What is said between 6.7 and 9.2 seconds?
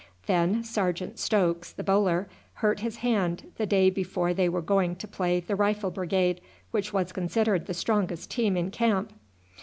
which was considered the strongest team in camp.